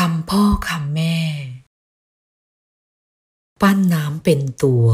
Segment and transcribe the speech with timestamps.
[0.00, 1.18] คำพ่อคำแม่
[3.62, 4.86] ปั้นน้ำเป็นตัว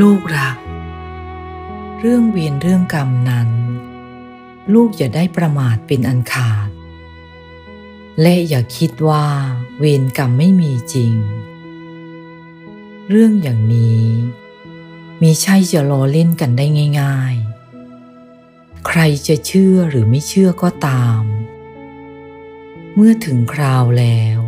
[0.00, 0.56] ลูกรัก
[2.00, 3.48] เรื่องเวียนเรื่องกรรมนั้น
[4.74, 6.68] ลูกอย่าได้ประมาทเป็นอันขาด
[8.22, 9.26] และอย่าคิดว่า
[9.78, 11.14] เวรกรรมไม่มีจริง
[13.10, 14.06] เรื่องอย่างนี้
[15.22, 16.66] มีใช่จะล้อเล่นกันได้
[17.00, 17.34] ง่าย
[18.10, 21.22] ๆ ใครจะเชื่อหรือไม่เชื่อก็ตาม
[22.94, 24.38] เมื่อถึงคราวแล้ว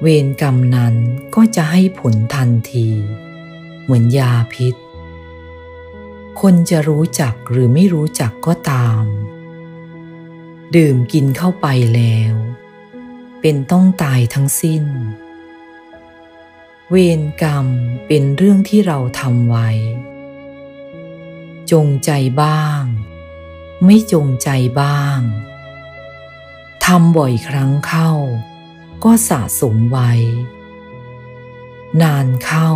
[0.00, 0.94] เวรกรรมนั้น
[1.34, 2.88] ก็จะให้ผลทันที
[3.82, 4.74] เหมือนยาพิษ
[6.40, 9.04] คนจะรู้จักหรือไม่รู้จักก็ตาม
[10.76, 12.34] ดื่มกินเข้าไปแล้ว
[13.40, 14.84] เป็นต้องตายทั้งสิ้น
[16.92, 17.66] เวรกรรม
[18.06, 19.68] เป็นเรื่องที่เราทำไว้
[21.72, 22.10] จงใจ
[22.42, 22.82] บ้าง
[23.84, 24.48] ไม่จงใจ
[24.80, 25.18] บ้าง
[26.84, 28.10] ทำบ่อยครั้งเข้า
[29.04, 30.12] ก็สะสมไว้
[32.02, 32.70] นานเข้า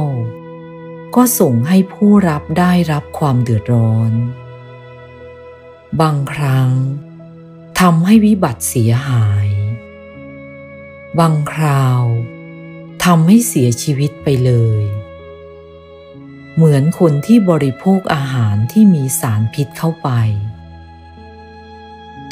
[1.15, 4.12] ก็ส่งให้ผู้รับได้รับความเดือดร้อน
[6.01, 6.71] บางครั้ง
[7.81, 9.49] ทำให้วิบัติเสียหาย
[11.19, 12.03] บางคราว
[13.05, 14.83] ทำให้เสียชีวิตไปเลย
[16.55, 20.08] เหมือนคนที่บริโภคอาหารที่มีสารพิษเข้าไป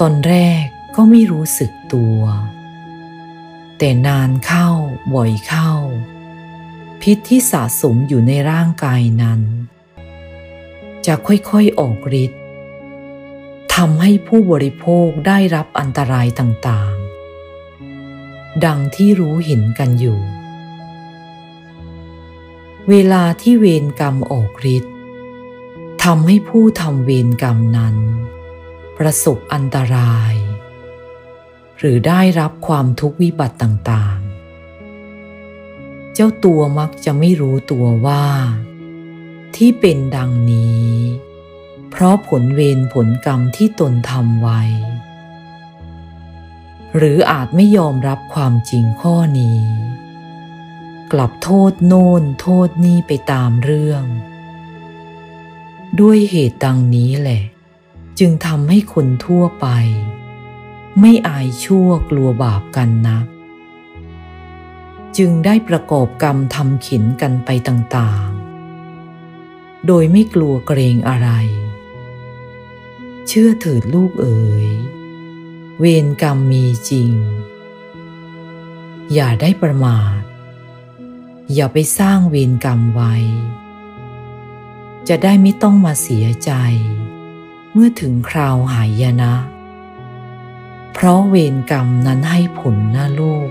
[0.01, 0.65] ตอนแรก
[0.97, 2.21] ก็ไม่รู้สึกตัว
[3.79, 4.71] แต่นานเข้า
[5.15, 5.73] บ่อยเข้า
[7.03, 9.41] พิษที่สะสมอยู่ในร่างกายนั้น
[11.07, 12.43] จะค่อยๆออกฤทธิ์
[13.75, 20.21] ทำให้ผู้บริโภคได้รับอันตรายต่างๆ ดังที่รู้เห็นกันอยู่
[22.91, 24.95] เวลาที่เวรกรรมออกฤทธิ์
[26.05, 27.97] ทำให้ผู้ทำเวรกรรมนั้น
[28.99, 30.35] ประสบอันตราย
[31.79, 38.25] หรือได้รับความทุกข์วิบัติต่างๆ เจ้าตัวมักจะไม่รู้ตัวว่า
[39.57, 40.91] ที่เป็นดังนี้
[41.91, 44.63] เพราะผลเวรผลกรรมที่ตนทำไว้
[46.97, 49.61] หรืออาจไม่ยอมรับความจริงข้อนี้
[51.13, 54.05] กลับโทษโน่นโทษนี่ไปตามเรื่อง
[56.01, 57.43] ด้วยเหตุดังนี้แหละ
[58.19, 59.67] จึงทำให้คนทั่วไป
[61.01, 63.27] ไม่อายชั่วกลัวบาปกันนัก
[65.17, 71.31] จึงได้ประกอบกรรมทำขินกันไปต่างๆ โดยไม่กลัวเกรงอะไร
[73.27, 74.69] เชื่อถิดลูกเอ๋ย
[75.79, 77.13] เวรกรรมมีจริง
[79.13, 80.22] อย่าได้ประมาท
[81.55, 83.15] อย่าไปสร้างเวรกรรมไว้
[85.09, 86.53] จะได้ไม่ต้องมาเสียใจ
[87.73, 89.35] เมื่อถึงคราวหายยนะ
[90.93, 93.51] เพราะเวรกรรมนั้นให้ผลนะลูก